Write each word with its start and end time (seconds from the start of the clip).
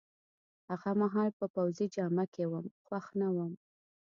هغه 0.69 0.91
مهال 1.01 1.29
په 1.39 1.45
پوځي 1.55 1.85
جامه 1.95 2.25
کي 2.33 2.43
وم، 2.47 2.65
خوښ 2.85 3.05
نه 3.19 3.27
وم. 3.35 3.53